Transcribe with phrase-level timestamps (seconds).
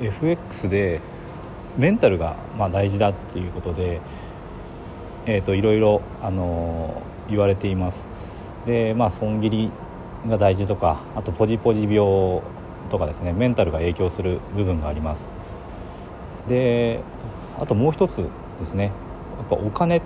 [0.00, 1.00] FX で
[1.76, 4.00] メンタルがまあ大事だっていうことで、
[5.26, 8.10] えー、といろいろ、あの言われています。
[8.66, 9.70] でまあ損切り
[10.28, 12.42] が大事とかあとポジポジ病
[12.90, 15.32] とかですねメンタルが影響する部分があります。
[16.48, 17.00] で
[17.58, 18.26] あともう一つ
[18.58, 18.90] ですねや
[19.44, 20.02] っぱお金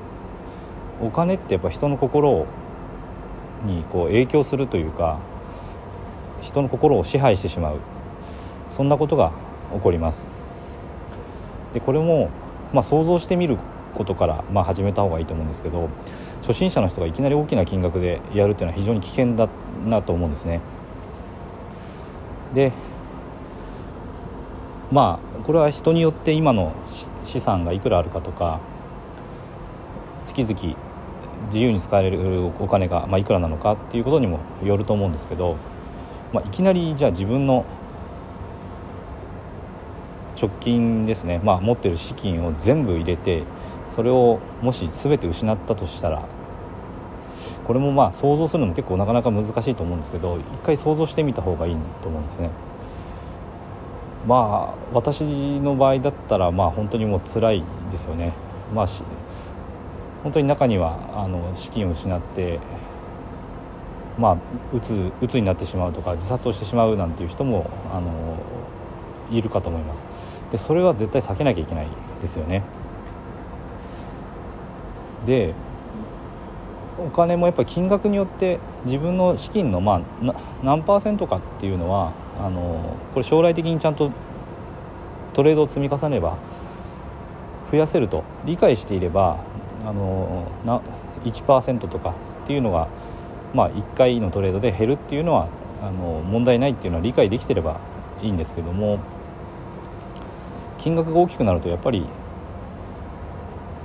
[1.00, 2.46] お金ってやっぱ人の心
[3.64, 5.18] にこう影響するというか
[6.40, 7.78] 人の心を支配してしまう。
[8.68, 9.32] そんなことが
[9.72, 10.30] 起こります。
[11.72, 12.30] でこれも、
[12.72, 13.58] まあ、想像してみる
[13.94, 15.88] ことから、まあ、始めた方がいいと思うんですけど
[16.40, 19.48] 初心者の人がいきなり大きな金額でやるっていうのは非常に危険だ
[19.86, 20.60] なと思うんですね。
[22.52, 22.72] で
[24.92, 26.72] まあこれは人によって今の
[27.24, 28.60] 資産がいくらあるかとか
[30.24, 30.76] 月々
[31.46, 35.56] 自由に使えるお金が、まあ、いくらなのかっていうことにもよると思うんですけど、
[36.32, 37.64] まあ、いきなりじゃあ自分の
[40.40, 43.44] 直近ですね、まあ、持ってる資金を全部入れて
[43.86, 46.26] それをもし全て失ったとしたら
[47.66, 52.50] これもまあ想像するのも結構なかなか難しいと思うんですけど一回想像してみた方がいいと思うんですね。
[54.26, 55.22] まあ私
[55.60, 58.32] の場合だったらまあ本当にもう辛いですよね。
[58.74, 58.86] まあ
[60.22, 62.58] 本当に中にはあの資金を失って
[64.18, 64.36] まあ
[64.74, 68.10] うつうつになってしまうとか自殺をしてしまうなんていう人もあの
[69.30, 70.08] いるかと思います。
[70.50, 71.88] でそれは絶対避けなきゃいけない
[72.20, 72.62] ですよね。
[75.26, 75.54] で
[76.98, 84.10] お金もやっぱり金額によって自分の資金のまあ何パーセントかっていうのはあのこれ将来的にちゃんと
[85.32, 86.38] トレードを積み重ねれば
[87.70, 89.38] 増やせると理解していれば
[89.84, 90.80] あのな
[91.24, 92.14] 1%とか
[92.44, 92.88] っていうのが、
[93.54, 95.48] まあ、1回のトレードで減るっていうのは
[95.82, 97.80] あの問題ないっていうのは理解できてれば
[98.22, 99.00] いいんですけども
[100.84, 102.04] 金額が大きくなるとやっぱり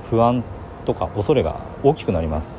[0.09, 0.44] 不安
[0.83, 2.58] とか恐れが大きくなります。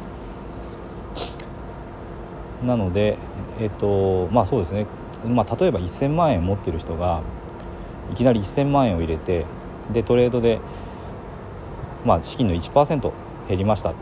[2.65, 3.19] なので
[3.61, 4.87] えっとまあそうですね、
[5.27, 7.21] まあ、例えば1000万円持ってる人が
[8.11, 9.45] いきなり1000万円を入れて
[9.93, 10.59] でトレードで、
[12.07, 13.13] まあ、資金の1%
[13.47, 13.91] 減りました。
[13.91, 13.99] って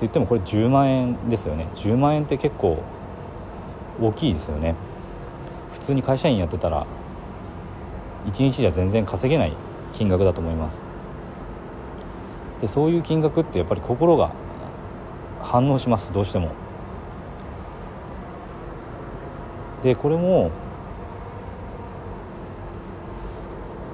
[0.00, 1.68] 言ってもこれ10万円ですよね。
[1.74, 2.82] 10万円って結構
[4.02, 4.74] 大きいですよね。
[5.74, 6.84] 普通に会社員やってたら
[8.26, 9.52] 1日じゃ全然稼げない。
[9.92, 10.84] 金額だと思います。
[12.60, 14.32] でそういう金額ってやっぱり心が
[15.40, 16.12] 反応します。
[16.12, 16.50] どうしても。
[19.82, 20.50] でこれも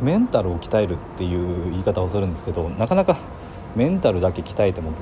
[0.00, 3.16] メンタルを鍛えるっていう言い方をするんですけどなかなか
[3.76, 4.92] メンタルだけ鍛えても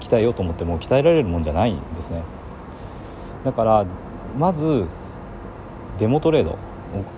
[0.00, 2.22] 鍛えようと思っても鍛えられるもんじゃないんですね。
[3.44, 3.84] だから
[4.38, 4.86] まず
[5.98, 6.58] デモトレード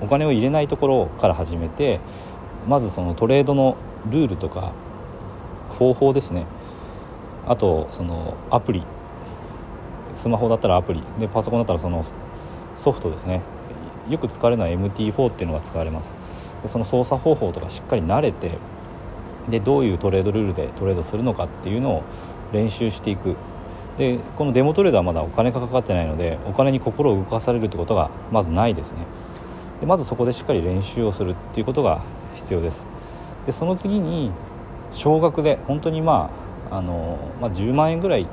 [0.01, 2.01] お金を入れないところから始めて
[2.67, 3.77] まずそのトレードの
[4.11, 4.73] ルールとか
[5.79, 6.47] 方法ですね。
[7.47, 8.83] あとそのアプリ。
[10.15, 11.03] スマホだったらアプリ。
[11.19, 12.05] でパソコンだったらその
[12.75, 13.43] ソフトですね。
[14.09, 16.17] よく使われるのは MT4 っていうのが使われます。
[16.63, 18.53] でその操作方法とかしっかり慣れて
[19.49, 22.03] でどういうトレードルールでトレードするのかっていうのを
[22.53, 23.37] 練習していく。
[23.97, 28.99] でこのデモトレードはまだお金がかかってないのでお金に心を動かされるってことがまずないですね。
[29.81, 32.03] でまずそこでしっかり練習をするっていうことが
[32.35, 32.89] 必要です。
[33.47, 34.31] でその次に
[34.93, 36.31] 少額で本当にま
[36.71, 38.27] ああの、まあ、10万円ぐらい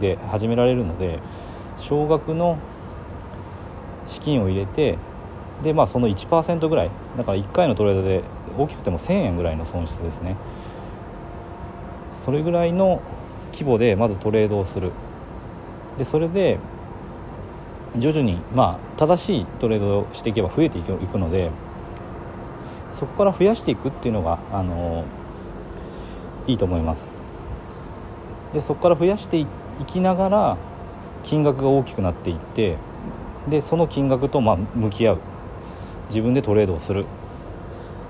[0.00, 1.18] で始められるので
[1.78, 2.58] 少額の
[4.06, 4.98] 資金を入れて
[5.62, 8.22] でまあその1%ぐらいだから1回のトレードで
[8.58, 10.36] 大きくても1000円ぐらいの損失ですね。
[12.12, 13.00] それぐらいの
[13.52, 14.92] 規模でまずトレードをする。
[15.98, 16.58] でそれで
[17.98, 21.50] 徐々にまあ正しいトレードをしていけば増えていくので
[22.90, 25.04] そこから増やしていくっていうのがあの
[26.46, 27.14] いいと思います。
[28.52, 29.46] でそこから増やしてい
[29.86, 30.56] きながら
[31.22, 32.76] 金額が大きくなっていって
[33.48, 35.18] でその金額とまあ向き合う。
[36.08, 37.06] 自分でトレードをする。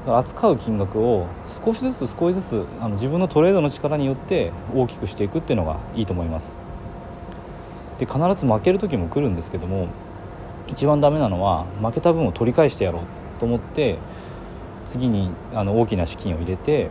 [0.05, 6.56] 扱う金額を少しずつ少しずつあの自分のトレードの力によって大きくしていくっていうのがいいと思います。
[8.02, 9.87] で必ず負ける時も来るんですけども
[10.66, 13.02] 一番ダメなのは負けた分を取り返してやろう
[13.38, 13.96] と思って
[14.84, 16.90] 次にあの大きな資金を入れて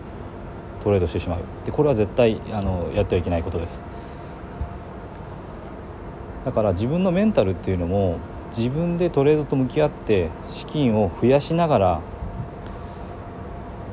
[0.79, 1.39] トレードしてしまう。
[1.65, 3.83] でこれは絶対あのやってはいけないことです。
[6.45, 8.17] だから自分のメンタルっていうのも
[8.55, 12.01] 自分でトレードと向き合って資金を増やしながら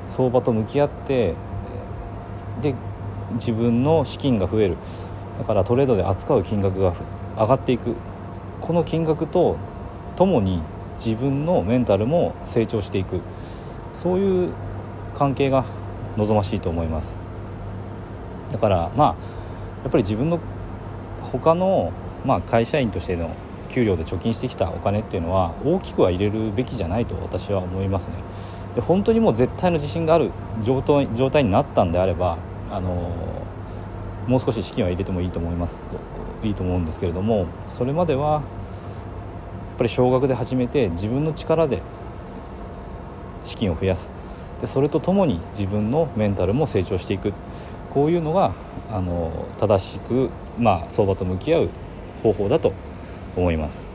[0.06, 1.34] 相場と向き合って
[2.62, 2.76] で
[3.32, 4.76] 自分の資金が増える。
[5.38, 6.92] だからトレードで扱う金額が
[7.36, 7.94] 上がっていく。
[8.60, 9.56] この金額と
[10.16, 10.60] ともに
[11.02, 13.20] 自分のメンタルも成長していく。
[13.92, 14.50] そういう
[15.14, 15.64] 関係が
[16.16, 17.18] 望ましいと思います。
[18.52, 19.08] だからまあ
[19.82, 20.40] やっぱり自分の
[21.22, 21.92] 他の、
[22.24, 23.30] まあ、会社員としての
[23.68, 28.16] 給料で貯金してきたお金っていうのは大きくは入れるべきじゃないと私は思いますね。
[28.74, 30.30] で本当にもう絶対の自信がある
[30.62, 32.38] 状態状態になったんであれば
[32.70, 33.10] あの
[34.28, 35.86] もう少し資金は入れてもいいと思います。
[36.44, 38.42] いいと思うんですけれどもそれまではやっ
[39.78, 41.82] ぱり少額で始めて自分の力で
[43.42, 44.12] 資金を増やす。
[44.60, 47.32] でそれとともに自分のメンタルも成長していく。
[47.90, 48.52] こういうのが
[48.90, 50.28] あの正しく、
[50.58, 51.68] まあ、相場と向き合う
[52.22, 52.74] 方法だと
[53.34, 53.94] 思います。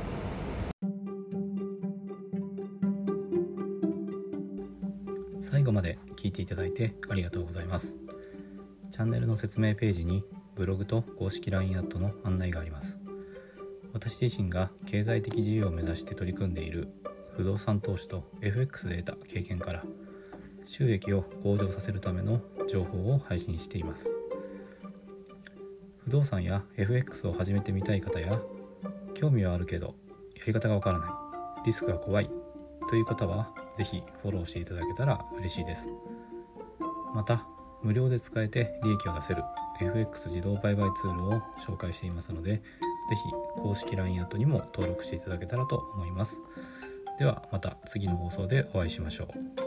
[5.39, 8.02] 最後まで聞いていただいてありがとうございます。
[8.93, 10.23] チャンネルの説明ページに
[10.53, 12.99] ブログと公式 LINE アットの案内があります。
[13.91, 16.89] 私自身が経済的自由を目指して取り組んでいる
[17.35, 19.83] 不動産投資と FX で得た経験から
[20.63, 24.13] 収益を向上させるための情報を配信しています。
[26.03, 28.39] 不動産や FX を始めてみたい方や
[29.15, 29.95] 興味はあるけど
[30.37, 31.07] やり方がわからな
[31.63, 32.29] いリスクが怖い
[32.87, 35.89] という方は是非フォローしていただけたら嬉しいです。
[37.15, 37.47] また
[37.83, 39.43] 無料で使えて利益を出せる
[39.79, 42.61] FX 自動売買ツールを紹介していますので
[43.09, 46.41] 是非公式 LINE アットにも登録していただけたらと思います。
[47.19, 49.62] ではまた次の放送でお会いしましょう。